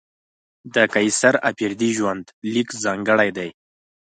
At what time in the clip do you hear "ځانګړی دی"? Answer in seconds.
2.83-3.49